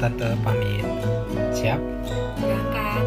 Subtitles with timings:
[0.00, 0.80] Tante pamit.
[1.52, 1.76] Siap?
[2.40, 3.04] Berangkat.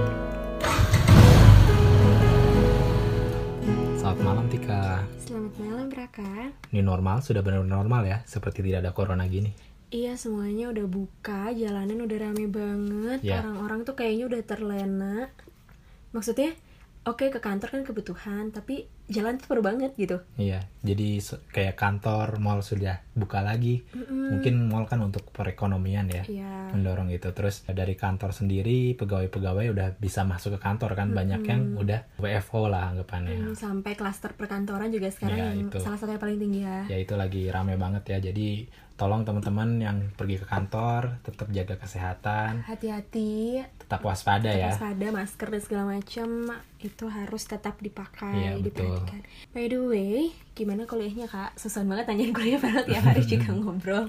[3.97, 5.01] Selamat malam Tika.
[5.17, 6.53] Selamat malam Raka.
[6.69, 9.49] Ini normal, sudah benar-benar normal ya, seperti tidak ada corona gini.
[9.89, 13.41] Iya semuanya udah buka, jalanan udah rame banget, Ya.
[13.41, 15.17] orang-orang tuh kayaknya udah terlena.
[16.13, 16.53] Maksudnya,
[17.09, 20.23] oke ke kantor kan kebutuhan, tapi jalan tuh perlu banget gitu.
[20.35, 21.19] Iya, jadi
[21.51, 23.83] kayak kantor, mall sudah buka lagi.
[23.93, 26.71] Mungkin mall kan untuk perekonomian ya, Iya.
[26.71, 27.27] mendorong itu.
[27.29, 32.71] Terus dari kantor sendiri, pegawai-pegawai udah bisa masuk ke kantor kan, banyak yang udah WFO
[32.71, 33.37] lah anggapannya.
[33.43, 35.77] Hmm, sampai klaster perkantoran juga sekarang Ya, yang itu.
[35.77, 36.87] salah satu yang paling tinggi ya.
[36.87, 41.75] Ya itu lagi rame banget ya, jadi tolong teman-teman yang pergi ke kantor tetap jaga
[41.75, 44.69] kesehatan, Hati-hati, tetap waspada ya.
[44.69, 46.29] waspada, masker dan segala macam
[46.77, 48.93] itu harus tetap dipakai, Iya, betul.
[48.93, 49.21] diperhatikan.
[49.49, 50.15] By the way,
[50.53, 51.57] gimana kuliahnya kak?
[51.57, 54.05] Susah banget tanyain kuliah padahal tiap hari juga ngobrol.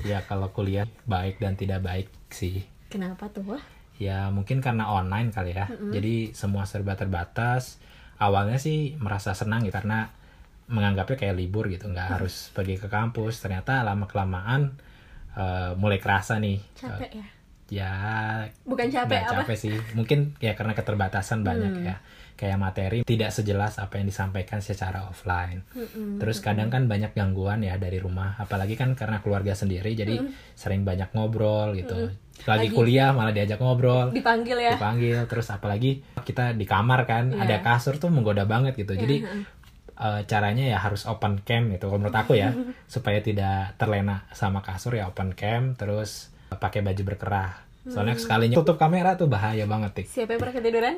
[0.00, 2.64] Ya kalau kuliah baik dan tidak baik sih.
[2.88, 3.60] Kenapa tuh?
[4.00, 5.68] Ya mungkin karena online kali ya.
[5.68, 7.76] Jadi semua serba terbatas.
[8.16, 10.08] Awalnya sih merasa senang ya karena
[10.66, 13.38] menganggapnya kayak libur gitu, nggak harus pergi ke kampus.
[13.38, 14.74] Ternyata lama kelamaan
[15.74, 16.60] mulai kerasa nih.
[16.74, 17.26] Capek ya?
[17.72, 17.92] ya
[18.62, 19.42] Bukan capek apa?
[19.42, 19.72] capek sih.
[19.92, 21.86] Mungkin ya karena keterbatasan banyak Hmm.
[21.86, 21.96] ya.
[22.32, 25.62] Kayak materi tidak sejelas apa yang disampaikan secara offline.
[25.70, 26.18] Mm-mm.
[26.18, 30.18] Terus kadang kan banyak gangguan ya dari rumah, apalagi kan karena keluarga sendiri, jadi
[30.52, 32.10] sering banyak ngobrol gitu.
[32.42, 34.74] Lagi, Lagi- kuliah malah diajak ngobrol, Dipanggil ya?
[34.74, 37.46] dipanggil, terus apalagi kita di kamar kan, Iya.
[37.46, 38.92] ada kasur tuh menggoda banget gitu.
[38.92, 39.22] Jadi
[40.02, 42.50] eh, caranya ya harus open cam gitu, kalau menurut aku ya,
[42.90, 47.62] supaya tidak terlena sama kasur ya open cam, terus pakai baju berkerah.
[47.86, 50.06] Soalnya sekalinya tutup kamera tuh bahaya banget, Tik.
[50.06, 50.94] Siapa yang pernah ketiduran?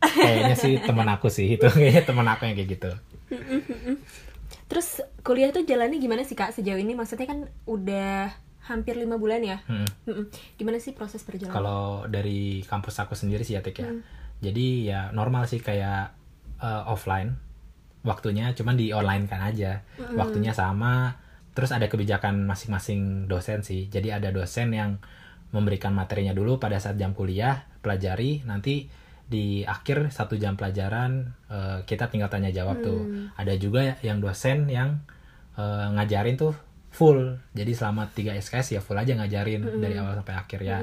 [0.00, 2.90] Kayaknya sih teman aku sih itu, kayaknya teman aku yang kayak gitu.
[4.68, 6.92] Terus kuliah tuh jalannya gimana sih kak sejauh ini?
[6.92, 8.32] Maksudnya kan udah
[8.68, 9.64] hampir lima bulan ya?
[9.64, 9.88] Hmm.
[10.04, 10.28] Mm-mm.
[10.60, 11.56] Gimana sih proses perjalanan?
[11.56, 13.88] Kalau dari kampus aku sendiri sih ya Tik ya.
[13.88, 14.04] Hmm.
[14.44, 16.12] Jadi ya normal sih kayak
[16.60, 17.47] eh, offline.
[18.06, 19.82] Waktunya cuman di online kan aja.
[19.98, 20.14] Hmm.
[20.18, 21.18] Waktunya sama.
[21.54, 23.90] Terus ada kebijakan masing-masing dosen sih.
[23.90, 25.02] Jadi ada dosen yang
[25.50, 28.86] memberikan materinya dulu pada saat jam kuliah, pelajari, nanti
[29.28, 33.00] di akhir satu jam pelajaran eh, kita tinggal tanya jawab tuh.
[33.02, 33.34] Hmm.
[33.36, 35.02] Ada juga yang dosen yang
[35.58, 36.54] eh, ngajarin tuh
[36.88, 37.36] full.
[37.52, 39.80] Jadi selama 3 SKS ya full aja ngajarin Hmm.
[39.82, 40.78] dari awal sampai akhir ya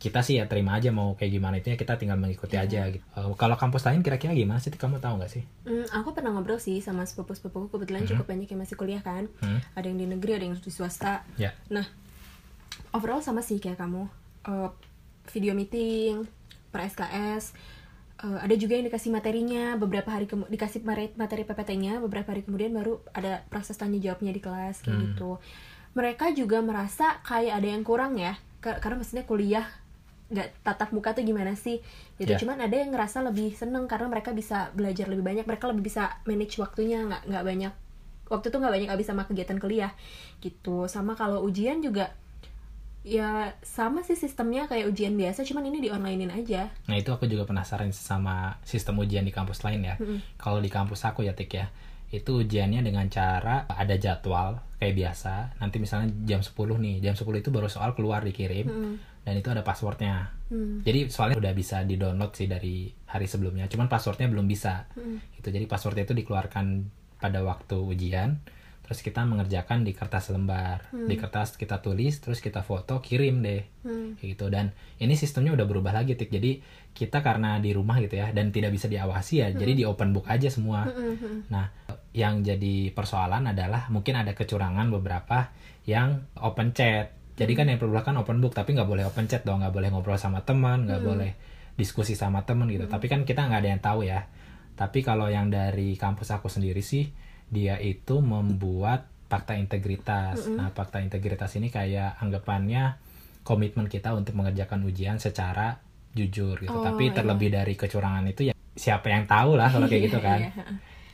[0.00, 2.64] kita sih ya terima aja mau kayak gimana itu ya kita tinggal mengikuti Iya.
[2.64, 3.04] aja gitu.
[3.06, 4.72] Eh, kalau kampus lain kira-kira gimana sih?
[4.72, 5.44] Kamu tahu nggak sih?
[5.62, 9.28] Hmm, aku pernah ngobrol sih sama sepupu-sepupuku kebetulan cukup banyak yang masih kuliah kan.
[9.38, 9.60] Hmm.
[9.74, 11.20] Ada yang di negeri, ada yang di swasta.
[11.36, 11.52] Ya.
[11.68, 11.84] Nah,
[12.90, 14.08] overall sama sih kayak kamu.
[14.42, 14.70] Eh,
[15.28, 16.24] video meeting,
[16.68, 17.52] per SKS.
[18.18, 20.80] Eh, ada juga yang dikasih materinya, beberapa hari kemu- dikasih
[21.14, 25.04] materi, PPT-nya, beberapa hari kemudian baru ada proses tanya jawabnya di kelas kayak Hmm.
[25.06, 25.30] gitu.
[25.90, 29.64] Mereka juga merasa kayak ada yang kurang ya, Ka- karena maksudnya kuliah
[30.30, 31.82] nggak tatap muka tuh gimana sih
[32.16, 32.38] gitu Ya.
[32.38, 36.22] cuman ada yang ngerasa lebih seneng karena mereka bisa belajar lebih banyak mereka lebih bisa
[36.22, 37.72] manage waktunya nggak nggak banyak
[38.30, 39.90] waktu tuh nggak banyak habis sama kegiatan kuliah
[40.38, 42.14] gitu sama kalau ujian juga
[43.00, 47.24] ya sama sih sistemnya kayak ujian biasa cuman ini di onlinein aja Nah itu aku
[47.24, 49.96] juga penasaran sama sistem ujian di kampus lain ya.
[49.96, 50.20] Mm-mm.
[50.36, 51.66] Kalau di kampus aku ya Tik ya,
[52.12, 55.56] itu ujiannya dengan cara ada jadwal kayak biasa.
[55.56, 58.94] Nanti misalnya jam 10 nih, jam 10 itu baru soal keluar dikirim Mm-mm.
[59.24, 60.32] Dan itu ada passwordnya.
[60.48, 60.82] Hmm.
[60.82, 64.90] Jadi soalnya udah bisa di download sih dari hari sebelumnya, cuman passwordnya belum bisa.
[64.98, 65.18] Mm.
[65.38, 66.66] Itu jadi passwordnya itu dikeluarkan
[67.22, 68.42] pada waktu ujian,
[68.82, 73.62] terus kita mengerjakan di kertas lembar, di kertas kita tulis, terus kita foto kirim deh,
[73.86, 74.18] Hmm.
[74.18, 74.50] kayak gitu.
[74.50, 76.58] Dan ini sistemnya udah berubah lagi tik, jadi
[76.90, 80.26] kita karena di rumah gitu ya dan tidak bisa diawasi ya, jadi di open book
[80.26, 80.90] aja semua.
[80.90, 81.46] Mm-mm.
[81.54, 81.70] Nah,
[82.10, 85.54] yang jadi persoalan adalah mungkin ada kecurangan beberapa
[85.86, 87.19] yang open chat.
[87.40, 90.20] Jadi kan yang perbolehkan open book, tapi nggak boleh open chat dong, nggak boleh ngobrol
[90.20, 91.30] sama teman, nggak boleh
[91.74, 92.84] diskusi sama teman gitu.
[92.84, 94.28] Tapi kan kita nggak ada yang tahu ya.
[94.76, 97.08] Tapi kalau yang dari kampus aku sendiri sih,
[97.48, 100.44] dia itu membuat fakta integritas.
[100.52, 103.00] Nah, fakta integritas ini kayak anggapannya
[103.40, 105.80] komitmen kita untuk mengerjakan ujian secara
[106.12, 106.74] jujur gitu.
[106.74, 110.40] Oh, Tapi terlebih dari kecurangan itu ya siapa yang tahu lah kalau kayak gitu kan
[110.40, 110.64] Iya, iya.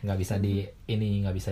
[0.06, 1.50] nggak bisa di ini nggak bisa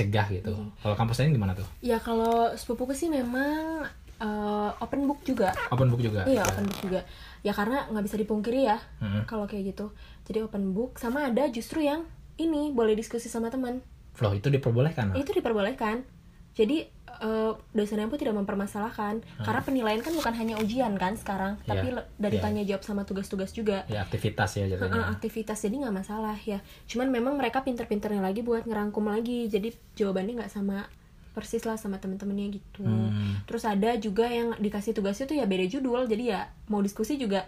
[0.00, 0.52] dicegah gitu.
[0.74, 1.68] Kalau kampus lain gimana tuh?
[1.80, 3.84] ya kalau sepupuku sih memang
[4.16, 6.24] eh, open book juga Open book juga.
[6.24, 7.00] iya open book juga
[7.40, 9.24] ya karena nggak bisa dipungkiri ya Mm-mm.
[9.24, 9.92] kalau kayak gitu
[10.24, 12.04] jadi open book sama ada justru yang
[12.36, 13.80] ini boleh diskusi sama teman
[14.12, 15.12] Flow itu diperbolehkan.
[15.14, 16.04] itu diperbolehkan
[16.52, 16.84] jadi
[17.18, 21.64] eh, dosennya pun tidak mempermasalahkan karena penilaian kan bukan hanya ujian kan sekarang Hmm.
[21.64, 21.86] Iya, tapi
[22.16, 22.42] dari iya.
[22.42, 25.10] tanya jawab sama tugas-tugas juga Ya aktivitas ya jadinya.
[25.10, 30.38] aktivitas jadi nggak masalah ya cuman memang mereka pinter-pinternya lagi buat ngerangkum lagi jadi jawabannya
[30.38, 30.86] nggak sama
[31.30, 33.42] persis lah sama temen-temennya gitu Hmm.
[33.44, 37.46] terus ada juga yang dikasih tugasnya tuh ya beda judul jadi ya mau diskusi juga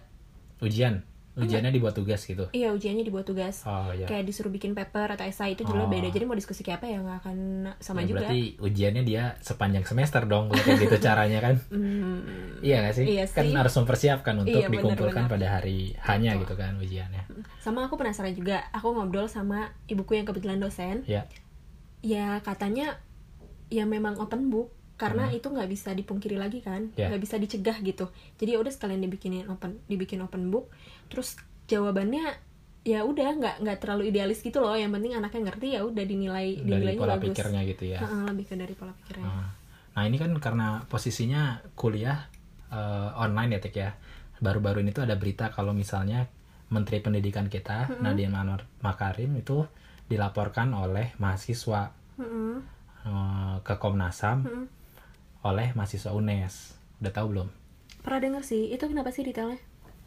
[0.58, 1.02] Ujian.
[1.34, 2.44] Ujiannya dibuat tugas gitu.
[2.50, 4.05] iya ujiannya dibuat tugas Oh ya.
[4.05, 5.90] kayak disuruh bikin paper atau esai itu judulnya Oh.
[5.90, 7.37] beda jadi mau diskusi kayak apa ya nggak akan
[7.79, 11.55] sama Ya, juga Berarti ujiannya dia sepanjang semester dong kalau kayak gitu caranya kan.
[11.73, 12.20] Hmm,
[12.61, 13.05] Iya gak sih?
[13.11, 13.55] Iya Kan sih.
[13.55, 15.32] harus mempersiapkan untuk Iya, dikumpulkan benar.
[15.32, 17.25] pada hari hanya gitu kan ujiannya.
[17.58, 21.25] sama aku penasaran juga aku ngobrol sama ibuku yang kebetulan dosen Ya.
[22.00, 22.99] ya katanya
[23.69, 25.34] ya memang open book karena Hmm.
[25.34, 27.08] itu nggak bisa dipungkiri lagi kan Ya.
[27.08, 28.06] nggak bisa dicegah gitu
[28.37, 30.70] jadi ya udah sekalian dibikinin open dibikin open book
[31.12, 31.36] terus
[31.68, 32.24] jawabannya
[32.82, 36.58] ya udah nggak nggak terlalu idealis gitu loh yang penting anaknya ngerti ya udah dinilai
[36.58, 38.00] Dari dinilainya pola bagus pikirnya gitu ya.
[38.02, 39.48] Heeh, lebih ke dari pola pikirnya Nah,
[39.92, 42.26] Nah ini kan karena posisinya kuliah
[42.72, 43.90] eh, online ya Tik ya.
[44.42, 46.26] Baru-baru ini tuh ada berita kalau misalnya
[46.72, 49.62] Menteri Pendidikan kita Nadiem Anwar Makarim itu
[50.08, 52.56] dilaporkan oleh mahasiswa Mm-mm.
[53.06, 54.64] eh, ke Komnas HAM Mm-mm.
[55.46, 56.54] oleh mahasiswa UNES.
[56.98, 57.48] Udah tahu belum?
[58.02, 59.62] pernah denger sih itu kenapa sih detailnya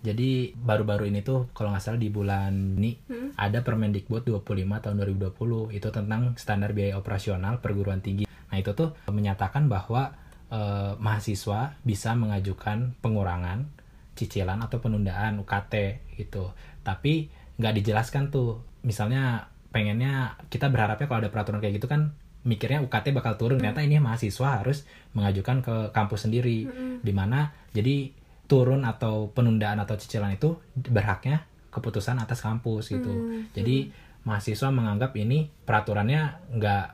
[0.06, 3.34] Jadi baru-baru ini tuh kalau nggak salah di bulan ini Mm-mm.
[3.42, 4.46] ada Permendikbud 25
[4.86, 8.30] tahun 2020 itu tentang standar biaya operasional perguruan tinggi.
[8.30, 10.14] Nah itu tuh menyatakan bahwa
[10.54, 13.66] eh, mahasiswa bisa mengajukan pengurangan
[14.14, 15.74] cicilan atau penundaan UKT
[16.22, 16.54] gitu.
[16.86, 18.62] Tapi nggak dijelaskan tuh.
[18.86, 22.14] Misalnya pengennya kita berharapnya kalau ada peraturan kayak gitu kan
[22.46, 23.58] mikirnya UKT bakal turun.
[23.58, 24.86] Ternyata ini mahasiswa harus
[25.18, 26.70] mengajukan ke kampus sendiri.
[27.02, 28.14] Di mana jadi
[28.46, 33.12] turun atau penundaan atau cicilan itu berhaknya keputusan atas kampus gitu.
[33.12, 33.50] Hmm.
[33.52, 33.92] Jadi
[34.26, 36.86] mahasiswa menganggap ini peraturannya nggak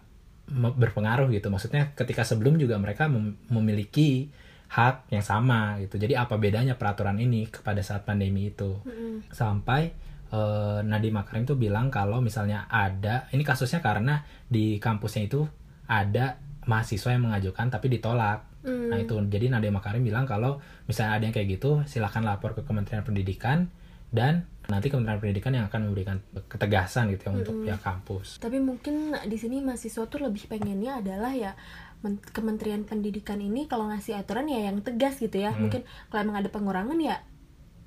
[0.52, 1.48] berpengaruh gitu.
[1.48, 4.34] Maksudnya ketika sebelum juga mereka mem- memiliki
[4.72, 6.00] hak yang sama gitu.
[6.00, 8.80] Jadi apa bedanya peraturan ini kepada saat pandemi itu?
[8.84, 9.32] Mm-mm.
[9.32, 9.92] Sampai
[10.32, 15.44] eh, Nadiem Makarim tuh bilang kalau misalnya ada ini kasusnya karena di kampusnya itu
[15.88, 18.51] ada mahasiswa yang mengajukan tapi ditolak.
[18.62, 18.88] Mm.
[18.94, 22.62] Nah itu jadi Nadiem Makarim bilang kalau misalnya ada yang kayak gitu silahkan lapor ke
[22.62, 23.70] Kementerian Pendidikan
[24.14, 28.38] dan nanti Kementerian Pendidikan yang akan memberikan ketegasan gitu ya untuk pihak kampus.
[28.38, 31.58] Tapi mungkin di sini mahasiswa tuh lebih pengennya adalah ya
[32.06, 35.52] men- Kementerian Pendidikan ini kalau ngasih aturan ya yang tegas gitu ya.
[35.52, 35.68] Hmm.
[35.68, 35.82] Mungkin
[36.14, 37.24] kalau emang ada pengurangan ya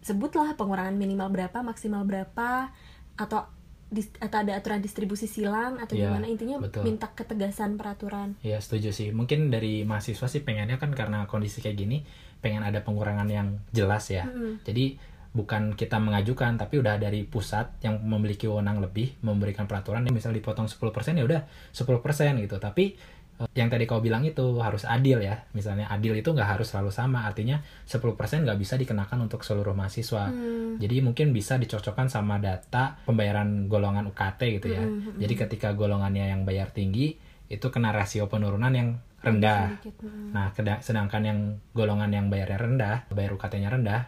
[0.04, 2.74] sebutlah pengurangan minimal berapa, maksimal berapa
[3.14, 3.48] atau
[3.88, 6.84] dis- atau ada aturan distribusi silang atau Iya, gimana intinya betul.
[6.84, 8.34] minta ketegasan peraturan.
[8.40, 9.10] Ya setuju sih.
[9.10, 12.02] Mungkin dari mahasiswa sih pengennya kan karena kondisi kayak gini
[12.38, 14.24] pengen ada pengurangan yang jelas ya.
[14.24, 14.60] Mm-mm.
[14.62, 14.96] Jadi
[15.34, 20.30] bukan kita mengajukan tapi udah dari pusat yang memiliki wewenang lebih memberikan peraturan yang misal
[20.30, 20.78] dipotong 10%
[21.18, 21.42] ya udah
[21.74, 21.90] 10%
[22.38, 22.56] gitu.
[22.58, 22.94] Tapi
[23.34, 25.42] yang tadi kau bilang itu harus adil ya.
[25.58, 27.26] Misalnya adil itu nggak harus selalu sama.
[27.26, 30.30] Artinya 10% nggak bisa dikenakan untuk seluruh mahasiswa.
[30.30, 30.78] Hmm.
[30.78, 34.82] Jadi mungkin bisa dicocokkan sama data pembayaran golongan UKT gitu ya.
[34.86, 37.18] Mm-mm, Jadi ketika golongannya yang bayar tinggi
[37.50, 38.88] itu kena rasio penurunan yang
[39.24, 39.76] rendah.
[39.80, 40.30] Sedikit, mm.
[40.32, 41.38] Nah, sedangkan yang
[41.72, 44.00] golongan yang bayarnya rendah, bayar UKT-nya rendah,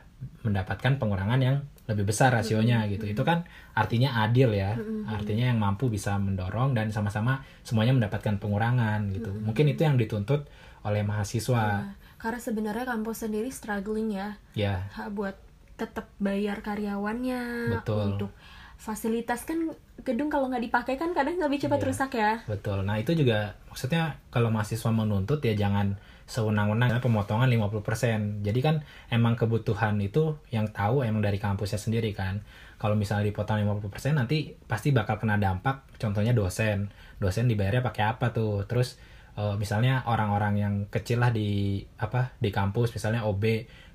[0.44, 1.56] mendapatkan pengurangan yang
[1.86, 3.06] lebih besar rasionya gitu.
[3.06, 4.74] Itu kan artinya adil ya.
[5.06, 9.30] Artinya yang mampu bisa mendorong dan sama-sama semuanya mendapatkan pengurangan gitu.
[9.32, 10.46] Mungkin itu yang dituntut
[10.82, 11.86] oleh mahasiswa.
[11.86, 15.36] Nah, karena sebenarnya kampus sendiri struggling ya Ya, ha, buat
[15.76, 18.16] tetap bayar karyawannya Betul.
[18.16, 18.30] untuk
[18.76, 19.72] fasilitas kan
[20.04, 21.86] gedung kalau nggak dipakai kan kadang lebih cepat Iya.
[21.88, 22.84] rusak ya betul.
[22.84, 28.42] Nah, itu juga maksudnya kalau mahasiswa menuntut ya jangan sewenang-wenang pemotongan 50%.
[28.42, 32.42] Jadi kan emang kebutuhan itu yang tahu emang dari kampusnya sendiri kan.
[32.76, 35.86] Kalau misalnya dipotong 50% nanti pasti bakal kena dampak.
[35.96, 36.90] Contohnya dosen.
[37.16, 38.66] Dosen dibayarnya pakai apa tuh?
[38.66, 38.98] Terus
[39.34, 43.44] eh, misalnya orang-orang yang kecil lah di apa di kampus misalnya OB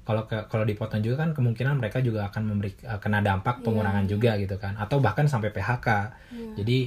[0.01, 3.63] kalau ke- kalau dipotong juga kan kemungkinan mereka juga akan memberi eh, kena dampak Iya,
[3.69, 5.87] pengurangan juga gitu kan atau bahkan sampai PHK.
[6.33, 6.63] Iya.
[6.63, 6.77] Jadi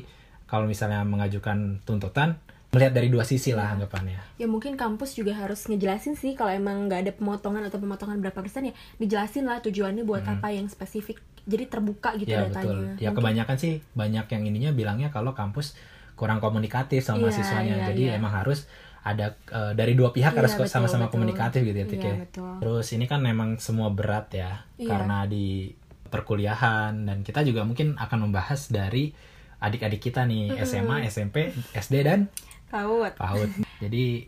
[0.45, 2.39] kalau misalnya mengajukan tuntutan
[2.75, 4.19] melihat dari dua sisi lah anggapannya.
[4.35, 8.35] ya mungkin kampus juga harus ngejelasin sih kalau emang nggak ada pemotongan atau pemotongan berapa
[8.37, 12.41] persen ya dijelasin lah tujuannya buat apa yang spesifik jadi terbuka gitu Hmm.
[12.41, 12.77] Ya datanya betul.
[12.77, 15.77] Ya Mungkin- kebanyakan sih banyak yang ininya bilangnya kalau kampus
[16.15, 17.75] kurang komunikatif sama Iya, mahasiswanya.
[17.75, 18.17] iya, Jadi iya.
[18.17, 18.65] emang harus
[19.03, 22.25] ada eh, dari dua pihak Iya, harus sama-sama komunikatif gitu ya, Iya, ya.
[22.59, 24.89] Terus ini kan memang semua berat ya Iya.
[24.89, 25.69] karena di
[26.09, 29.13] perkuliahan dan kita juga mungkin akan membahas dari
[29.59, 32.33] adik-adik kita nih SMA, SMP, SD dan
[32.75, 33.07] Tahu.
[33.15, 33.51] PAUD.
[33.79, 34.27] Jadi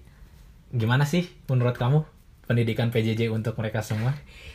[0.68, 2.06] gimana sih menurut kamu
[2.44, 4.14] pendidikan PJJ untuk mereka semua?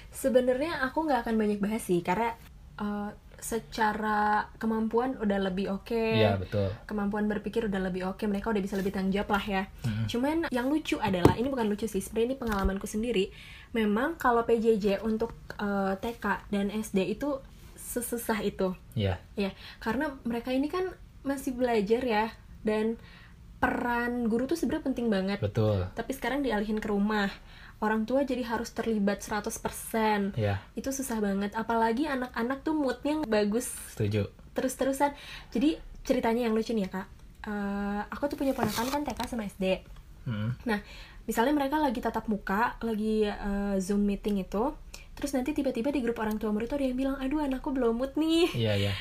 [0.09, 2.35] sebenarnya aku nggak akan banyak bahas sih karena
[2.75, 6.67] eh, secara kemampuan udah lebih oke Iya betul.
[6.83, 10.05] kemampuan berpikir udah lebih oke mereka udah bisa lebih tanggung jawab lah ya Mm-mm.
[10.05, 13.31] cuman yang lucu adalah ini bukan lucu sih sebenarnya ini pengalamanku sendiri
[13.71, 17.39] memang kalau PJJ untuk eh, TK dan SD itu
[17.77, 19.15] sesusah itu Iya.
[19.33, 22.25] ya karena mereka ini kan masih belajar ya
[22.61, 22.99] dan
[23.61, 25.37] peran guru tuh sebenarnya penting banget.
[25.37, 25.85] Betul.
[25.93, 27.29] Tapi sekarang dialihin ke rumah
[27.81, 33.69] orang tua jadi harus terlibat 100% ya itu susah banget apalagi anak-anak tuh moodnya bagus.
[33.93, 34.27] Setuju.
[34.57, 35.13] Terus-terusan.
[35.53, 37.07] Jadi ceritanya yang lucu nih ya kak.
[37.41, 39.81] Eh, aku tuh punya ponakan kan TK sama SD
[40.21, 40.53] Mm.
[40.69, 40.77] nah
[41.25, 44.69] misalnya mereka lagi tatap muka lagi eh, zoom meeting itu
[45.17, 47.97] terus nanti tiba-tiba di grup orang tua murid tuh ada yang bilang aduh anakku belum
[47.97, 48.53] mood nih.
[48.53, 48.93] Iya iya.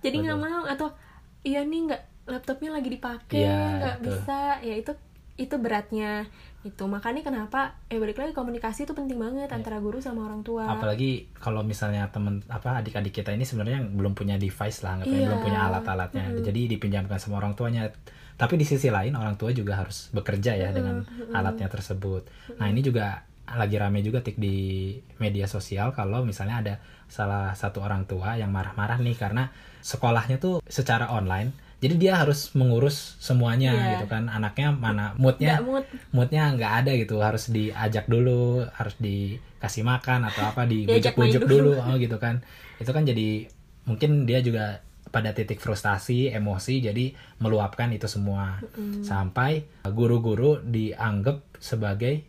[0.00, 0.96] Jadi nggak mau atau
[1.44, 4.06] iya nih nggak laptopnya lagi dipakai Iya, nggak betul.
[4.14, 4.38] bisa.
[4.60, 4.92] Ya itu
[5.34, 6.28] itu beratnya
[6.62, 6.84] itu.
[6.86, 10.68] Makanya kenapa eh balik lagi komunikasi itu penting banget antara guru sama orang tua.
[10.68, 15.26] Apalagi kalau misalnya temen apa adik-adik kita ini sebenarnya belum punya device lah anggapnya Iya.
[15.26, 16.24] belum punya alat-alatnya.
[16.40, 17.90] Jadi dipinjamkan sama orang tuanya.
[18.32, 22.26] Tapi di sisi lain orang tua juga harus bekerja ya dengan alatnya tersebut.
[22.58, 26.74] Nah ini juga lagi rame juga tik di media sosial kalau misalnya ada
[27.04, 29.50] salah satu orang tua yang marah-marah nih karena
[29.82, 31.52] sekolahnya tuh secara online
[31.82, 33.88] jadi dia harus mengurus semuanya Iya.
[33.98, 34.30] gitu kan.
[34.30, 35.58] Anaknya mana moodnya?
[35.58, 35.84] Nggak mood.
[36.14, 37.18] Moodnya nggak ada gitu.
[37.18, 41.74] Harus diajak dulu harus dikasih makan atau apa dibujuk-bujuk dulu.
[41.74, 41.90] dulu.
[41.90, 42.38] Oh gitu kan.
[42.78, 43.50] Itu kan jadi
[43.82, 44.78] mungkin dia juga
[45.10, 47.10] pada titik frustasi emosi jadi
[47.42, 48.62] meluapkan itu semua.
[49.02, 52.22] Sampai guru-guru dianggap sebagai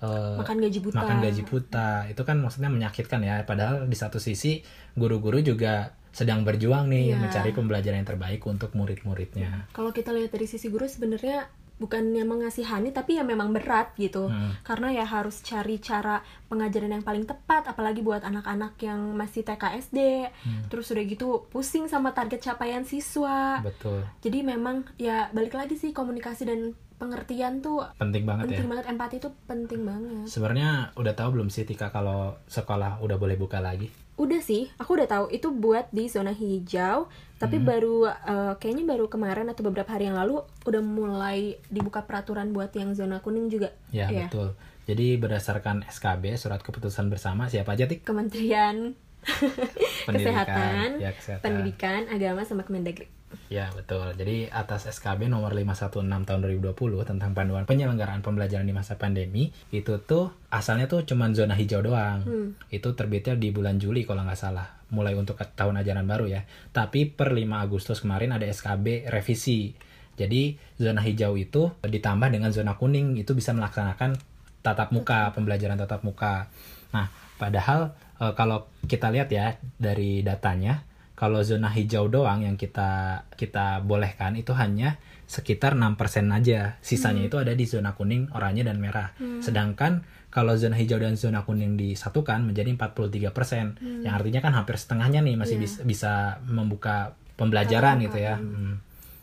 [0.00, 0.96] eh, makan gaji buta.
[0.96, 1.90] makan gaji buta.
[2.08, 3.42] Itu kan maksudnya menyakitkan ya.
[3.42, 4.62] Padahal di satu sisi
[4.94, 7.18] guru-guru juga sedang berjuang nih Iya.
[7.18, 12.90] mencari pembelajaran yang terbaik untuk murid-muridnya kalau kita lihat dari sisi guru sebenarnya bukannya mengasihani
[12.90, 14.52] tapi ya memang berat gitu Hmm.
[14.60, 19.64] karena ya harus cari cara pengajaran yang paling tepat apalagi buat anak-anak yang masih TK
[19.80, 19.98] SD
[20.28, 20.68] Hmm.
[20.68, 25.90] terus udah gitu pusing sama target capaian siswa betul jadi memang ya balik lagi sih
[25.90, 26.60] komunikasi dan
[27.00, 31.48] pengertian tuh penting banget ya penting banget empati tuh penting banget Sebenarnya udah tahu belum
[31.48, 33.88] sih Tika kalau sekolah udah boleh buka lagi?
[34.14, 37.64] Udah sih aku udah tahu itu buat di zona hijau tapi Hmm.
[37.64, 42.68] baru eh, kayaknya baru kemarin atau beberapa hari yang lalu udah mulai dibuka peraturan buat
[42.72, 44.28] yang zona kuning juga Ya Iya.
[44.28, 44.52] betul.
[44.84, 48.02] Jadi berdasarkan SKB surat keputusan bersama siapa aja Tik?
[48.02, 48.92] Kementerian
[50.06, 51.42] Kesehatan, Ya kesehatan.
[51.42, 53.06] Pendidikan, Agama sama Kemendagri.
[53.50, 54.10] Ya betul.
[54.14, 56.74] Jadi atas SKB nomor 516 tahun 2020
[57.06, 62.22] tentang panduan penyelenggaraan pembelajaran di masa pandemi itu tuh asalnya tuh cuman zona hijau doang.
[62.26, 62.48] Hmm.
[62.70, 64.66] Itu terbitnya di bulan Juli kalau nggak salah.
[64.90, 66.42] Mulai untuk tahun ajaran baru ya.
[66.74, 69.74] Tapi per 5 Agustus kemarin ada SKB revisi.
[70.18, 74.18] Jadi zona hijau itu ditambah dengan zona kuning itu bisa melaksanakan
[74.60, 76.52] tatap muka, pembelajaran tatap muka.
[76.92, 77.08] Nah,
[77.40, 80.84] padahal eh, kalau kita lihat ya dari datanya,
[81.20, 84.96] kalau zona hijau doang yang kita kita bolehkan itu hanya
[85.28, 86.80] sekitar 6% aja.
[86.80, 89.12] Sisanya itu ada di zona kuning, oranye dan merah.
[89.44, 90.00] Sedangkan
[90.32, 95.36] kalau zona hijau dan zona kuning disatukan menjadi 43%, yang artinya kan hampir setengahnya nih
[95.36, 95.62] masih Iya.
[95.62, 96.12] bisa, bisa
[96.48, 98.34] membuka pembelajaran Tatap gitu ya.
[98.40, 98.74] Hmm,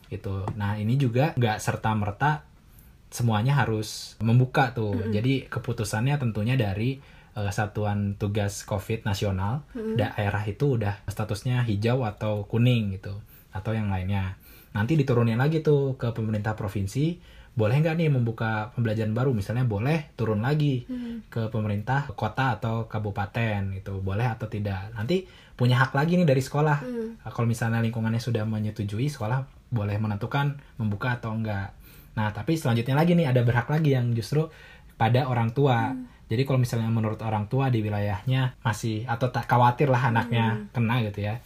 [0.07, 0.35] gitu.
[0.55, 2.45] Nah, ini juga nggak serta-merta
[3.11, 5.11] semuanya harus membuka tuh.
[5.11, 6.99] Jadi keputusannya tentunya dari
[7.37, 13.13] eh, Satuan Tugas COVID Nasional daerah itu udah statusnya hijau atau kuning gitu
[13.53, 14.41] atau yang lainnya.
[14.73, 19.33] Nanti diturunin lagi tuh ke pemerintah provinsi boleh nggak nih membuka pembelajaran baru?
[19.33, 20.85] Misalnya boleh turun lagi
[21.33, 24.93] ke pemerintah kota atau kabupaten gitu boleh atau tidak?
[24.93, 25.25] Nanti
[25.57, 26.77] punya hak lagi nih dari sekolah.
[26.85, 27.17] Hmm.
[27.33, 29.41] kalau misalnya lingkungannya sudah menyetujui sekolah
[29.73, 31.73] boleh menentukan membuka atau enggak.
[32.13, 34.45] Nah tapi selanjutnya lagi nih ada berhak lagi yang justru
[34.93, 39.87] pada orang tua jadi kalau misalnya menurut orang tua di wilayahnya masih atau tak khawatir
[39.87, 41.39] lah anaknya kena gitu ya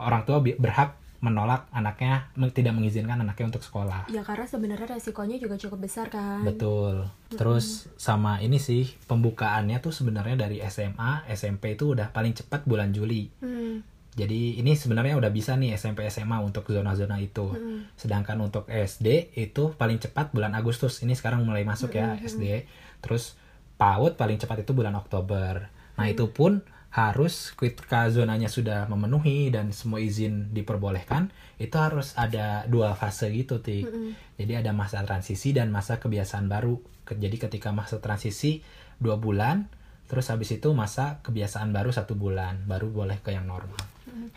[0.00, 5.54] orang tua berhak menolak anaknya tidak mengizinkan anaknya untuk sekolah Ya karena sebenarnya resikonya juga
[5.54, 6.42] cukup besar kan.
[6.42, 7.06] Betul.
[7.30, 12.90] Terus sama ini sih pembukaannya tuh sebenarnya dari SMA, SMP itu udah paling cepat bulan
[12.90, 13.30] Juli.
[13.38, 13.86] Hmm.
[14.12, 17.54] Jadi ini sebenarnya udah bisa nih SMP SMA untuk zona-zona itu.
[17.54, 17.86] Hmm.
[17.94, 21.06] Sedangkan untuk SD itu paling cepat bulan Agustus.
[21.06, 22.66] Ini sekarang mulai masuk ya SD.
[22.98, 23.38] Terus
[23.82, 25.66] PAUD paling cepat itu bulan Oktober.
[25.98, 26.62] Nah, itu pun
[26.92, 33.58] harus ketika zonanya sudah memenuhi dan semua izin diperbolehkan, itu harus ada dua fase gitu,
[33.58, 33.90] Tik.
[34.38, 36.78] Jadi ada masa transisi dan masa kebiasaan baru.
[37.10, 38.62] Jadi ketika masa transisi
[39.02, 39.66] dua bulan,
[40.06, 43.82] terus habis itu masa kebiasaan baru satu bulan, baru boleh ke yang normal.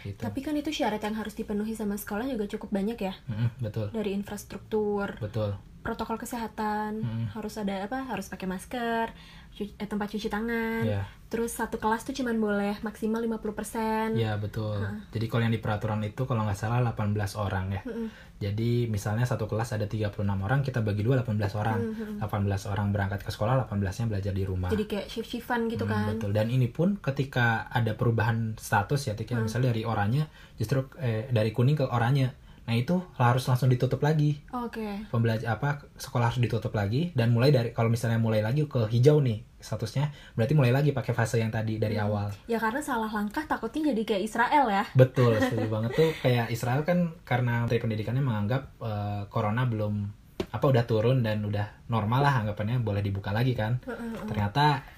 [0.02, 0.24] Gitu.
[0.24, 3.14] Tapi kan itu syarat yang harus dipenuhi sama sekolah juga cukup banyak ya.
[3.28, 5.60] Mm-mm, betul, Dari infrastruktur, betul.
[5.86, 7.25] Protokol kesehatan, Hmm.
[7.32, 8.01] harus ada apa?
[8.04, 9.13] Harus pakai masker,
[9.51, 10.82] cu- eh, tempat cuci tangan.
[10.82, 11.06] Iya.
[11.25, 14.15] Terus satu kelas tuh cuman boleh maksimal 50%.
[14.15, 14.82] Ya betul.
[15.10, 17.82] Jadi kalau yang di peraturan itu kalau nggak salah 18 orang ya.
[17.84, 18.08] Mm-mm.
[18.36, 21.80] Jadi misalnya satu kelas ada 36 orang, kita bagi dua 18 orang.
[22.20, 24.68] 18 orang berangkat ke sekolah, 18-nya belajar di rumah.
[24.68, 26.06] Jadi kayak shift-shiftan gitu Hmm, kan.
[26.13, 26.32] Betul.
[26.32, 31.27] Dan ini pun ketika ada perubahan status ya, Tik, ya, misalnya dari oranye justru eh,
[31.30, 32.45] dari kuning ke oranye.
[32.65, 34.41] Nah itu harus langsung ditutup lagi.
[34.50, 35.05] Oke.
[35.13, 39.22] Pembelajar apa sekolah harus ditutup lagi dan mulai dari kalau misalnya mulai lagi ke hijau
[39.22, 42.29] nih statusnya, berarti mulai lagi pakai fase yang tadi dari awal.
[42.45, 44.86] Ya karena salah langkah takutnya jadi kayak Israel ya.
[44.93, 50.65] Betul, setuju banget tuh kayak Israel kan karena Menteri Pendidikannya menganggap eh, corona belum apa
[50.72, 53.81] udah turun dan udah normal lah anggapannya boleh dibuka lagi kan.
[54.29, 54.95] Ternyata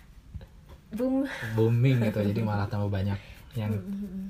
[0.88, 1.28] Boom.
[1.56, 3.20] booming gitu jadi malah tambah banyak
[3.58, 3.74] yang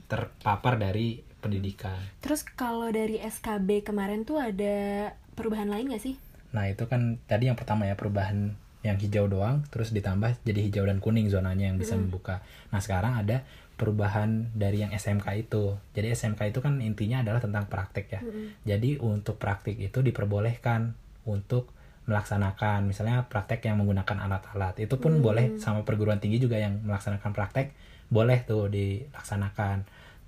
[0.07, 1.97] terpapar dari pendidikan.
[2.19, 6.15] Terus kalau dari SKB kemarin tuh ada perubahan lain gak sih?
[6.51, 10.85] Nah itu kan tadi yang pertama ya perubahan yang hijau doang terus ditambah jadi hijau
[10.87, 12.45] dan kuning zonanya yang bisa membuka.
[12.71, 13.43] Nah sekarang ada
[13.77, 15.77] perubahan dari yang SMK itu.
[15.93, 18.21] Jadi SMK itu kan intinya adalah tentang praktek ya.
[18.65, 20.97] Jadi untuk praktik itu diperbolehkan
[21.29, 21.77] untuk
[22.07, 27.35] melaksanakan misalnya praktek yang menggunakan alat-alat itu pun boleh sama perguruan tinggi juga yang melaksanakan
[27.35, 27.75] praktek
[28.07, 29.83] boleh tuh dilaksanakan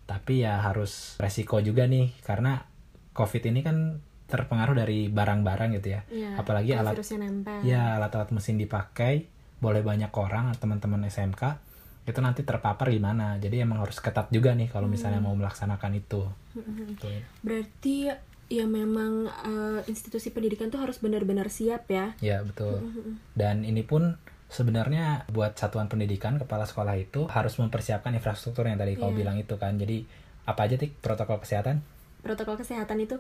[0.09, 2.65] tapi ya harus resiko juga nih karena
[3.13, 3.77] covid ini kan
[4.25, 7.61] terpengaruh dari barang-barang gitu ya Iya, apalagi alat nempel.
[7.61, 11.43] ya alat-alat mesin dipakai boleh banyak orang teman-teman SMK
[12.05, 16.25] itu nanti terpapar gimana jadi emang harus ketat juga nih kalau misalnya mau melaksanakan itu
[16.57, 17.05] Gitu.
[17.39, 18.09] Berarti
[18.49, 22.17] ya memang eh, institusi pendidikan tuh harus benar-benar siap ya.
[22.19, 22.81] Ya betul.
[23.31, 24.17] Dan ini pun
[24.49, 29.17] sebenarnya buat satuan pendidikan kepala sekolah itu harus mempersiapkan infrastruktur yang tadi kau Iya.
[29.17, 29.77] bilang itu kan.
[29.77, 30.03] Jadi
[30.43, 31.85] apa aja tik protokol kesehatan?
[32.19, 33.15] Protokol kesehatan itu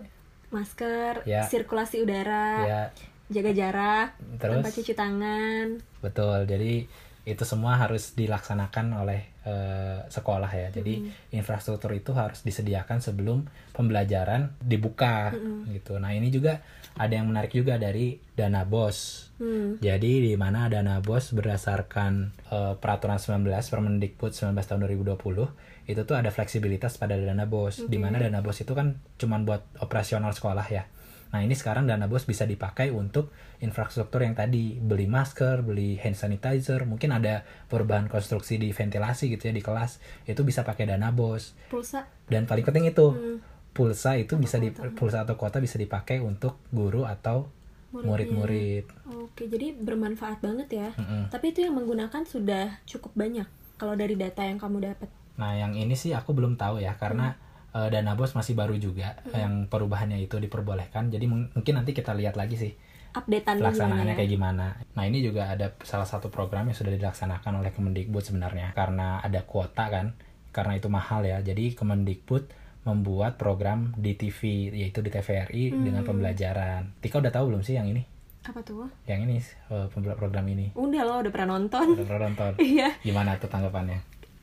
[0.49, 1.45] masker, Ya.
[1.45, 2.81] sirkulasi udara, Ya
[3.29, 4.07] jaga jarak,
[4.41, 5.65] terus tanpa cuci tangan.
[6.01, 6.49] betul.
[6.49, 6.89] Jadi
[7.29, 10.67] itu semua harus dilaksanakan oleh eh, sekolah ya.
[10.73, 11.05] Jadi
[11.37, 15.29] infrastruktur itu harus disediakan sebelum pembelajaran dibuka
[15.69, 16.01] gitu.
[16.01, 16.65] Nah ini juga
[16.97, 19.29] ada yang menarik juga dari dana bos.
[19.37, 19.77] Hmm.
[19.79, 22.11] Jadi di mana dana bos berdasarkan
[22.49, 27.85] eh, peraturan 19 Permendikbud 19 tahun 2020 itu tuh ada fleksibilitas pada dana bos.
[27.85, 30.85] Di mana dana bos itu kan cuman buat operasional sekolah ya.
[31.29, 33.29] Nah ini sekarang dana bos bisa dipakai untuk
[33.61, 39.49] infrastruktur yang tadi beli masker, beli hand sanitizer, mungkin ada perubahan konstruksi di ventilasi gitu
[39.49, 41.53] ya di kelas itu bisa pakai dana bos.
[41.69, 42.09] Pulsa.
[42.25, 43.39] Dan paling penting itu
[43.69, 47.45] pulsa itu bisa di pulsa atau kuota bisa dipakai untuk guru atau
[47.93, 48.85] murid-murid.
[49.25, 50.89] Oke, jadi bermanfaat banget ya.
[50.93, 51.33] Mm-mm.
[51.33, 53.49] Tapi itu yang menggunakan sudah cukup banyak
[53.81, 55.09] kalau dari data yang kamu dapat.
[55.39, 57.48] Nah, yang ini sih aku belum tahu ya karena Hmm.
[57.71, 61.07] Eh, dana bos masih baru juga yang perubahannya itu diperbolehkan.
[61.07, 62.73] Jadi mung- mungkin nanti kita lihat lagi sih
[63.09, 64.17] gimana pelaksanaannya ya?
[64.17, 64.65] kayak gimana.
[64.93, 69.41] Nah, ini juga ada salah satu program yang sudah dilaksanakan oleh Kemendikbud sebenarnya karena ada
[69.41, 70.13] kuota kan.
[70.49, 71.41] Karena itu mahal ya.
[71.41, 72.45] Jadi Kemendikbud
[72.79, 75.83] membuat program di TV yaitu di TVRI Hmm.
[75.83, 77.01] dengan pembelajaran.
[77.01, 78.05] Tika udah tahu belum sih yang ini?
[78.39, 78.87] Apa tuh?
[79.03, 79.35] Yang ini
[79.69, 80.71] eh, program ini.
[80.73, 81.85] Udah lo udah pernah nonton.
[81.93, 82.51] Udah pernah nonton?
[82.61, 82.93] Iya.
[83.01, 83.99] Gimana tuh tanggapannya?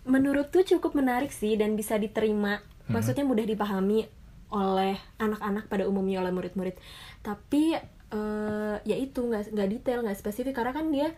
[0.07, 2.63] Menurut tuh cukup menarik sih dan bisa diterima.
[2.87, 2.95] Hmm.
[2.95, 4.07] Maksudnya mudah dipahami
[4.47, 6.79] oleh anak-anak pada umumnya oleh murid-murid.
[7.21, 7.75] Tapi
[8.07, 11.11] eh, ya itu nggak nggak detail, nggak spesifik karena kan dia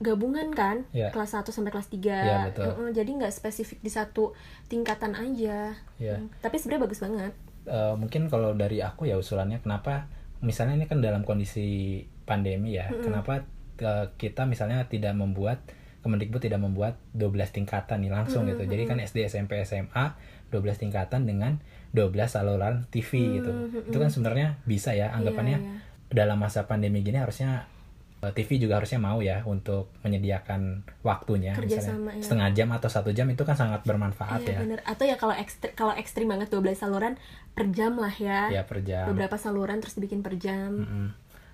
[0.00, 1.12] gabungan kan Iya.
[1.12, 2.88] kelas 1 sampai kelas 3 Iya, betul.
[2.96, 4.32] jadi nggak spesifik di satu
[4.66, 6.16] tingkatan aja Iya.
[6.16, 6.40] Mm.
[6.40, 7.32] tapi sebenarnya bagus banget
[7.68, 10.08] Eh, mungkin kalau dari aku ya usulannya kenapa
[10.40, 13.44] misalnya ini kan dalam kondisi pandemi ya kenapa
[13.76, 15.60] eh, kita misalnya tidak membuat
[16.00, 18.64] Kemendikbud tidak membuat 12 tingkatan nih langsung gitu.
[18.64, 20.16] Jadi kan SD SMP SMA
[20.48, 21.60] 12 tingkatan dengan
[21.92, 23.52] 12 saluran TV gitu.
[23.84, 25.58] Itu kan sebenarnya bisa ya anggapannya.
[25.60, 25.72] Iya.
[26.10, 27.70] dalam masa pandemi gini harusnya
[28.18, 31.54] eh, TV juga harusnya mau ya untuk menyediakan waktunya.
[31.54, 32.24] Kerjasama, misalnya ya.
[32.26, 34.58] setengah jam atau satu jam itu kan sangat bermanfaat Iya ya.
[34.58, 34.80] bener.
[34.82, 37.14] Atau ya kalau ekstrim kalau ekstrim banget 12 saluran
[37.54, 38.50] per jam lah ya.
[38.50, 39.06] Ya per jam.
[39.14, 40.82] Beberapa saluran terus dibikin per jam.
[40.82, 41.06] Mm-mm.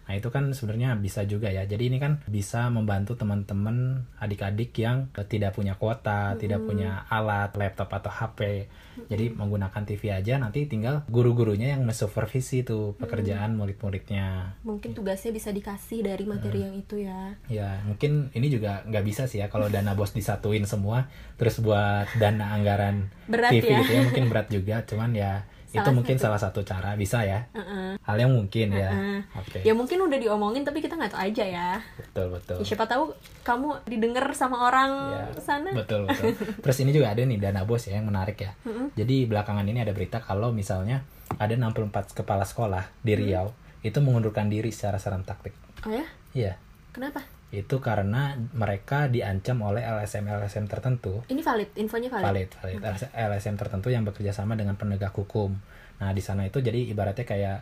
[0.06, 1.66] Nah itu kan sebenarnya bisa juga ya.
[1.66, 7.90] Jadi ini kan bisa membantu teman-teman adik-adik yang tidak punya kuota, tidak punya alat, laptop
[7.90, 8.70] atau HP.
[9.10, 14.56] Jadi menggunakan TV aja nanti tinggal guru-gurunya yang mensupervisi tuh pekerjaan murid-muridnya.
[14.64, 19.28] mungkin tugasnya bisa dikasih dari materi yang itu ya Ya mungkin ini juga nggak bisa
[19.28, 23.78] sih ya kalau dana bos disatuin semua terus buat dana anggaran Berat TV ya.
[23.84, 24.76] gitu ya mungkin berat juga.
[24.88, 25.44] Cuman ya
[25.76, 27.44] itu Salah mungkin salah satu cara bisa ya.
[27.52, 28.00] Heeh.
[28.00, 28.88] Hal yang mungkin ya.
[28.88, 29.20] Heeh.
[29.36, 29.58] Oke.
[29.60, 32.56] ya mungkin udah diomongin tapi kita nggak tahu aja ya Betul betul.
[32.58, 33.12] Ya, siapa tahu
[33.42, 36.32] kamu didengar sama orang Ya, sana Betul betul.
[36.64, 38.56] Terus ini juga ada nih dana bos ya yang menarik ya.
[38.96, 41.04] Jadi belakangan ini ada berita kalau misalnya
[41.36, 45.38] ada 64 kepala sekolah di Riau itu mengundurkan diri secara serentak.
[45.84, 46.52] Oh ya Iya.
[46.90, 47.20] kenapa
[47.56, 53.88] Itu karena mereka diancam oleh LSM-LSM tertentu ini valid infonya valid, valid valid LSM tertentu
[53.88, 55.56] yang bekerja sama dengan penegak hukum.
[55.96, 57.58] Nah di sana itu jadi ibaratnya kayak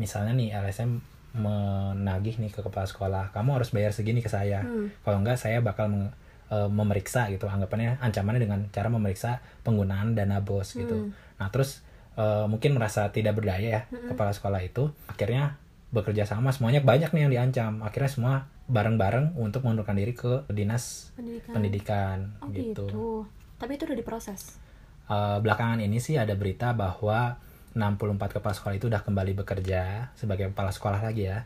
[0.00, 0.90] misalnya nih LSM
[1.34, 4.62] menagih nih ke kepala sekolah, kamu harus bayar segini ke saya.
[4.62, 4.88] Hmm.
[5.02, 6.14] Kalau enggak saya bakal meng-
[6.48, 7.50] eh, memeriksa gitu.
[7.50, 11.10] Anggapannya ancamannya dengan cara memeriksa penggunaan dana bos gitu.
[11.10, 11.12] Hmm.
[11.42, 11.82] Nah terus
[12.14, 15.58] eh, mungkin merasa tidak berdaya ya kepala sekolah itu akhirnya
[15.94, 18.34] bekerja sama semuanya banyak nih yang diancam akhirnya semua
[18.66, 22.84] bareng-bareng untuk mengundurkan diri ke dinas pendidikan pendidikan oh gitu.
[22.90, 23.06] gitu.
[23.62, 24.64] tapi itu udah diproses
[25.04, 27.36] Eh, belakangan ini sih ada berita bahwa
[27.76, 31.44] 64 kepala sekolah itu udah kembali bekerja sebagai kepala sekolah lagi ya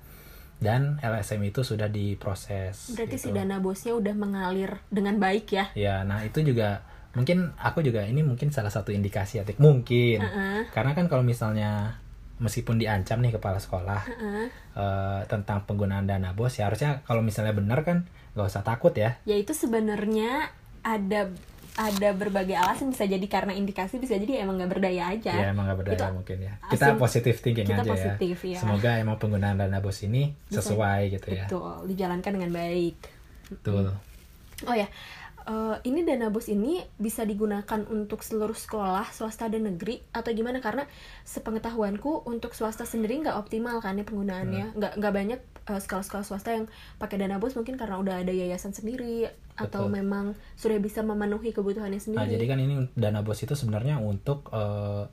[0.62, 3.34] dan LSM itu sudah diproses berarti si gitu.
[3.34, 6.86] dana bosnya udah mengalir dengan baik ya ya nah itu juga
[7.18, 10.70] mungkin aku juga ini mungkin salah satu indikasi ya mungkin Heeh.
[10.70, 11.98] karena kan kalau misalnya
[12.38, 14.46] meskipun diancam nih kepala sekolah Heeh.
[14.74, 19.18] eh, tentang penggunaan dana bos ya harusnya kalau misalnya benar kan nggak usah takut ya.
[19.26, 20.54] Ya itu sebenarnya
[20.86, 21.26] ada
[21.78, 25.30] ada berbagai alasan bisa jadi karena indikasi bisa jadi emang nggak berdaya aja.
[25.34, 26.54] Ya emang nggak berdaya Itu mungkin ya.
[26.70, 28.58] Kita positif thinking kita aja positif, ya ya.
[28.62, 31.46] semoga emang penggunaan dana bos ini Bisa- sesuai gitu ya.
[31.46, 32.96] betul dijalankan dengan baik.
[33.50, 33.94] Betul.
[34.66, 34.86] Oh ya
[35.48, 40.04] eh, ini dana bos ini bisa digunakan untuk seluruh sekolah swasta dan negeri?
[40.12, 40.60] Atau gimana?
[40.60, 40.84] Karena
[41.24, 44.76] sepengetahuanku untuk swasta sendiri nggak optimal kan ya penggunaannya.
[44.76, 45.40] Nggak nggak banyak
[45.72, 46.68] eh, sekolah-sekolah swasta yang
[47.00, 49.96] pakai dana bos mungkin karena udah ada yayasan sendiri atau Betul.
[49.98, 52.22] memang sudah bisa memenuhi kebutuhannya sendiri.
[52.22, 55.08] Nah, jadi kan ini dana bos itu sebenarnya untuk eh,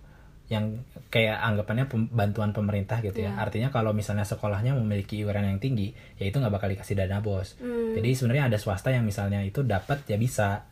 [0.45, 3.33] yang kayak anggapannya pem- bantuan pemerintah gitu ya.
[3.33, 3.41] Iya.
[3.41, 7.57] Artinya kalau misalnya sekolahnya memiliki iuran yang tinggi, ya itu nggak bakal dikasih dana bos.
[7.57, 7.97] Hmm.
[7.97, 10.69] Jadi sebenarnya ada swasta yang misalnya itu dapat ya bisa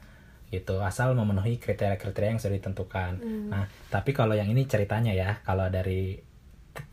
[0.53, 3.11] gitu, asal memenuhi kriteria-kriteria yang sudah ditentukan.
[3.17, 3.49] Hmm.
[3.49, 6.21] Nah, tapi kalau yang ini ceritanya ya, kalau dari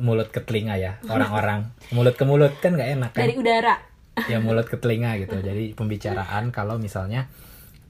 [0.00, 3.28] mulut ke telinga ya, orang-orang mulut ke mulut kan nggak enak kan?
[3.28, 3.76] dari udara
[4.24, 5.36] ya mulut ke telinga gitu.
[5.40, 7.28] Jadi pembicaraan kalau misalnya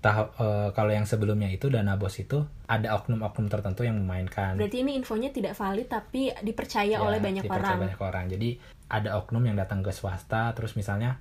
[0.00, 4.56] tahap eh, kalau yang sebelumnya itu dana bos itu ada oknum-oknum tertentu yang memainkan.
[4.56, 8.24] berarti ini infonya tidak valid tapi dipercaya Ya, oleh banyak dipercaya orang banyak orang.
[8.32, 8.50] Jadi
[8.90, 11.20] ada oknum yang datang ke swasta terus misalnya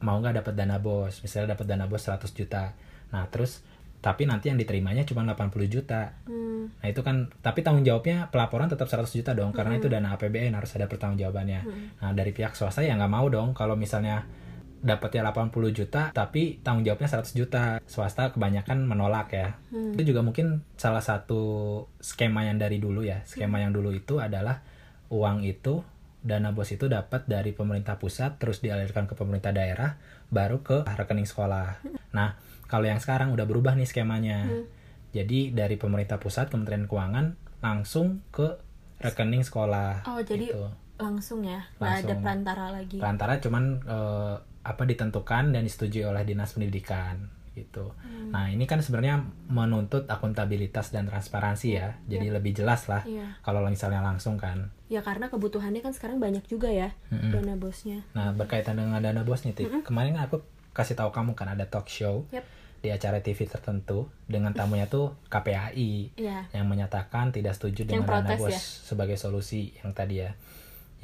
[0.00, 2.76] mau nggak dapat dana bos, misalnya dapat dana bos 100 juta.
[3.10, 3.64] Nah, terus
[4.04, 6.12] tapi nanti yang diterimanya cuma 80 juta.
[6.28, 6.68] Hmm.
[6.68, 10.54] Nah, itu kan tapi tanggung jawabnya pelaporan tetap 100 juta dong karena itu dana APBN
[10.54, 11.60] harus ada pertanggungjawabannya.
[11.98, 14.28] Nah, dari pihak swasta ya nggak mau dong kalau misalnya
[14.84, 17.80] dapatnya 80 juta tapi tanggung jawabnya 100 juta.
[17.88, 19.56] Swasta kebanyakan menolak ya.
[19.72, 23.24] Itu juga mungkin salah satu skema yang dari dulu ya.
[23.24, 24.60] Skema yang dulu itu adalah
[25.08, 25.80] uang itu
[26.24, 29.96] dana bos itu dapat dari pemerintah pusat terus dialirkan ke pemerintah daerah
[30.28, 31.80] baru ke rekening sekolah.
[32.16, 32.36] Nah,
[32.68, 34.44] kalau yang sekarang udah berubah nih skemanya.
[35.14, 38.58] Jadi dari pemerintah pusat Kementerian Keuangan langsung ke
[38.98, 40.04] rekening sekolah.
[40.08, 40.64] oh jadi gitu.
[40.96, 46.50] langsung ya nggak ada perantara lagi Perantara cuman eh, apa ditentukan dan disetujui oleh dinas
[46.50, 47.94] pendidikan gitu.
[48.02, 48.34] Hmm.
[48.34, 51.94] Nah ini kan sebenarnya menuntut akuntabilitas dan transparansi ya.
[52.04, 53.38] Jadi lebih jelas lah Iya.
[53.40, 54.74] kalau misalnya langsung kan.
[54.84, 57.32] ya karena kebutuhannya kan sekarang banyak juga ya Mm-mm.
[57.32, 59.82] dana bosnya Nah berkaitan dengan dana bos nih, Tik.
[59.82, 60.38] kemarin aku
[60.70, 62.44] kasih tahu kamu kan ada talk show Yap.
[62.78, 66.46] di acara TV tertentu dengan tamunya tuh KPAI Iya.
[66.50, 68.60] yang menyatakan tidak setuju Yang dengan dana protes bos ya?
[68.60, 70.34] sebagai solusi yang tadi ya.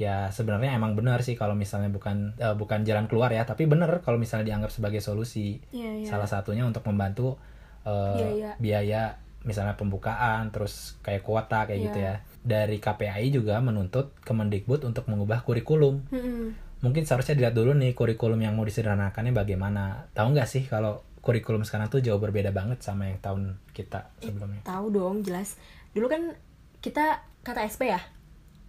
[0.01, 4.01] Ya sebenarnya emang benar sih kalau misalnya bukan eh, bukan jalan keluar ya, tapi benar
[4.01, 5.61] kalau misalnya dianggap sebagai solusi.
[5.69, 6.07] Iya, iya.
[6.09, 7.37] Salah satunya untuk membantu
[7.81, 8.51] eh, Biaya.
[8.57, 9.03] biaya
[9.41, 11.85] misalnya pembukaan terus kayak kuota kayak Iya.
[11.85, 12.13] gitu ya.
[12.41, 16.01] Dari KPAI juga menuntut Kemendikbud untuk mengubah kurikulum.
[16.09, 16.57] Mm-mm.
[16.81, 20.09] Mungkin seharusnya dilihat dulu nih kurikulum yang mau disederhanakannya bagaimana.
[20.13, 24.65] Tahu nggak sih kalau kurikulum sekarang tuh jauh berbeda banget sama yang tahun kita sebelumnya.
[24.65, 25.53] tahu dong jelas
[25.93, 26.33] dulu kan
[26.81, 28.01] kita kata SP ya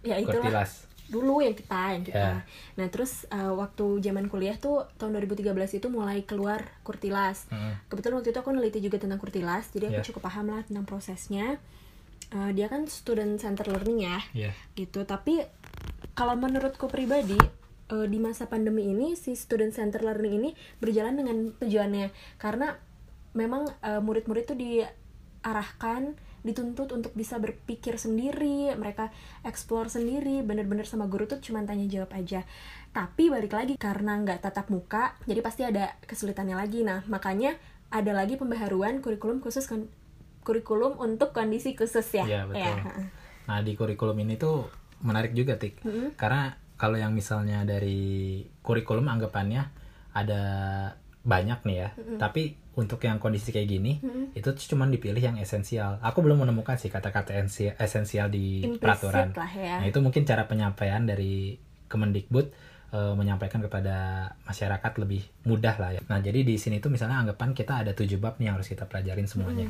[0.05, 0.85] ya itulah Kurtilas.
[1.13, 2.41] Dulu yang kita yang kita Ya.
[2.73, 7.85] nah terus uh, waktu zaman kuliah tuh tahun 2013 itu mulai keluar kurtilas Mm.
[7.87, 10.05] kebetulan waktu itu aku neliti juga tentang kurtilas jadi aku Ya.
[10.05, 11.61] cukup paham lah tentang prosesnya
[12.33, 14.51] Uh, dia kan student center learning ya Iya.
[14.73, 15.45] gitu tapi
[16.17, 17.37] kalau menurutku pribadi
[17.87, 20.49] eh, di masa pandemi ini si student center learning ini
[20.79, 22.73] berjalan dengan tujuannya karena
[23.33, 29.09] memang eh, murid-murid tuh diarahkan dituntut untuk bisa berpikir sendiri mereka
[29.47, 32.43] explore sendiri bener-bener sama guru tuh cuma tanya jawab aja
[32.91, 37.55] tapi balik lagi karena nggak tatap muka jadi pasti ada kesulitannya lagi nah makanya
[37.89, 39.65] ada lagi pembaharuan kurikulum khusus
[40.43, 42.59] kurikulum untuk kondisi khusus ya Iya, betul.
[42.59, 42.83] Ya.
[43.43, 44.71] Nah, di kurikulum ini tuh
[45.03, 45.83] menarik juga, Tik.
[45.83, 46.07] Mm-mm.
[46.15, 49.67] Karena kalau yang misalnya dari kurikulum anggapannya
[50.15, 50.43] ada
[51.23, 51.89] banyak nih ya.
[52.19, 54.35] Tapi untuk yang kondisi kayak gini, Mm-mm.
[54.35, 56.01] itu cuma dipilih yang esensial.
[56.01, 59.27] Aku belum menemukan sih kata-kata ensi- esensial di Implisit peraturan.
[59.31, 59.75] lah ya.
[59.79, 61.55] Nah, itu mungkin cara penyampaian dari
[61.87, 62.47] Kemendikbud
[62.93, 63.95] eh, menyampaikan kepada
[64.43, 66.01] masyarakat lebih mudah lah ya.
[66.09, 68.89] Nah, jadi di sini tuh misalnya anggapan kita ada tujuh bab nih yang harus kita
[68.89, 69.69] pelajarin semuanya.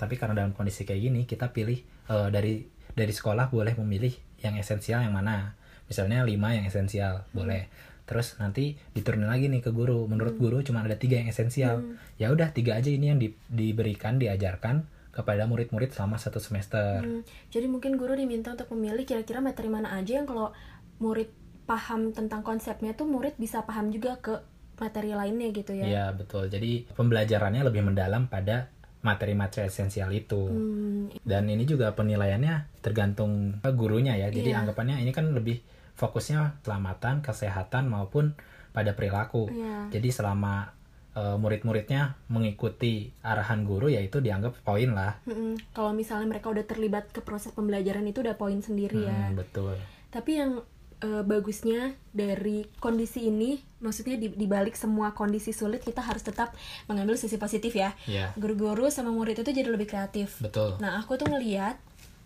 [0.00, 4.56] Tapi karena dalam kondisi kayak gini, kita pilih eh, dari dari sekolah boleh memilih yang
[4.56, 5.52] esensial yang mana.
[5.86, 7.68] Misalnya lima yang esensial, boleh.
[8.08, 10.08] Terus nanti diturunin lagi nih ke guru.
[10.08, 11.84] Menurut guru cuma ada tiga yang esensial.
[12.16, 17.02] Ya udah tiga aja ini yang di- diberikan, diajarkan ke kepada murid-murid selama satu semester.
[17.02, 20.54] Hmm, jadi mungkin guru diminta untuk memilih kira-kira materi mana aja yang kalau
[20.96, 21.26] murid
[21.66, 24.38] paham tentang konsepnya tuh murid bisa paham juga ke
[24.78, 25.84] materi lainnya gitu ya.
[25.84, 26.46] Iya betul.
[26.46, 28.70] Jadi pembelajarannya lebih mendalam pada
[29.02, 30.38] materi-materi esensial itu.
[30.38, 34.30] Hmm, Dan ini juga penilaiannya tergantung gurunya ya.
[34.30, 34.62] Jadi Iya.
[34.62, 35.58] anggapannya ini kan lebih
[35.98, 38.38] fokusnya keselamatan, kesehatan maupun
[38.70, 39.50] pada perilaku.
[39.50, 39.98] Iya.
[39.98, 40.70] Jadi selama
[41.18, 45.18] eh, murid-muridnya mengikuti arahan guru ya itu dianggap poin lah.
[45.26, 45.58] mm-mm.
[45.74, 49.10] Kalau misalnya mereka udah terlibat ke proses pembelajaran itu udah poin sendiri ya.
[49.28, 49.74] Hmm, betul.
[50.14, 50.62] Tapi yang
[51.02, 56.54] eh, bagusnya dari kondisi ini, maksudnya di, di balik semua kondisi sulit kita harus tetap
[56.86, 57.98] mengambil sisi positif ya.
[58.06, 60.38] Ya, Guru-guru sama murid itu jadi lebih kreatif.
[60.38, 60.78] betul.
[60.78, 61.78] Nah, aku tuh ngeliat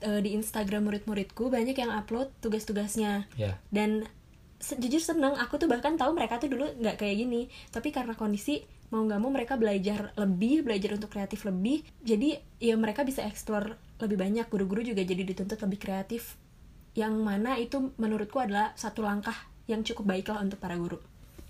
[0.03, 3.31] eh, di Instagram murid-muridku banyak yang upload tugas-tugasnya.
[3.39, 4.05] Ya, dan
[4.59, 7.47] se- jujur seneng aku tuh bahkan tahu mereka tuh dulu nggak kayak gini.
[7.71, 8.63] Tapi karena kondisi
[8.93, 13.79] mau nggak mau mereka belajar lebih belajar untuk kreatif lebih jadi ya mereka bisa explore
[14.03, 14.47] lebih banyak.
[14.51, 16.37] Guru-guru juga jadi dituntut lebih kreatif.
[16.93, 19.35] Yang mana itu menurutku adalah satu langkah
[19.65, 21.01] yang cukup baik lah untuk para guru.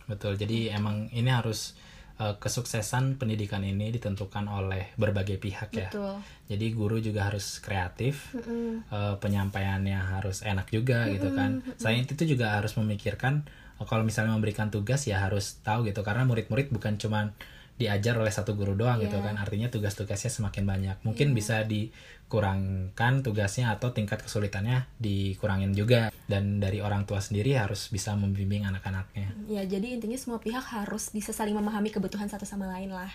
[0.07, 0.39] Betul.
[0.39, 1.75] Jadi emang ini harus
[2.23, 5.91] eh, kesuksesan pendidikan ini ditentukan oleh berbagai pihak ya.
[5.91, 6.15] betul
[6.47, 8.87] Jadi guru juga harus kreatif, Mm-mm.
[8.87, 11.59] eh, penyampaiannya harus enak juga gitu kan.
[11.81, 13.43] Selain itu juga harus memikirkan
[13.83, 17.35] eh, kalau misalnya memberikan tugas ya harus tahu gitu karena murid-murid bukan cuman
[17.75, 19.25] diajar oleh satu guru doang gitu Iya.
[19.25, 19.35] kan.
[19.37, 20.97] Artinya tugas-tugasnya semakin banyak.
[21.03, 26.09] Mungkin bisa dikurangkan tugasnya atau tingkat kesulitannya dikurangin juga.
[26.25, 29.35] Dan dari orang tua sendiri harus bisa membimbing anak-anaknya.
[29.47, 33.11] ya jadi intinya semua pihak harus bisa saling memahami kebutuhan satu sama lain lah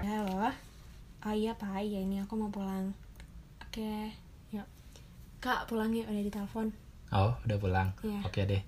[0.00, 0.50] halo
[1.20, 2.90] oh iya pak ya ini aku mau pulang
[3.60, 3.92] oke
[4.50, 4.66] yuk
[5.38, 6.68] kak pulang yuk udah ditelepon
[7.08, 7.88] Oh, udah pulang.
[8.04, 8.20] Iya.
[8.20, 8.60] Oke deh.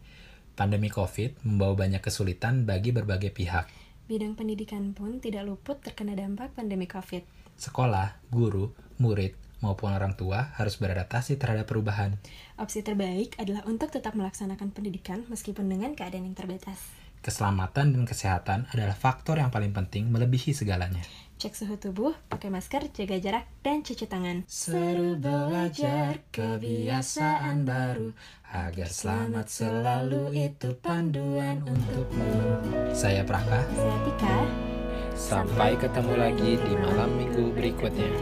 [0.61, 3.65] Pandemi COVID membawa banyak kesulitan bagi berbagai pihak.
[4.05, 7.25] bidang pendidikan pun tidak luput terkena dampak pandemi covid
[7.57, 8.69] Sekolah, guru,
[9.01, 9.33] murid,
[9.65, 12.21] maupun orang tua harus beradaptasi terhadap perubahan.
[12.61, 16.77] opsi terbaik adalah untuk tetap melaksanakan pendidikan meskipun dengan keadaan yang terbatas
[17.25, 21.01] Keselamatan dan kesehatan adalah faktor yang paling penting melebihi segalanya.
[21.41, 28.13] Cek suhu tubuh pakai masker jaga jarak dan cuci tangan Seru belajar kebiasaan baru
[28.53, 32.61] agar selamat selalu itu panduan untukmu.
[32.93, 33.65] Saya Praka.
[33.73, 34.37] saya Tika
[35.17, 38.13] Sampai ketemu lagi di malam minggu berikutnya.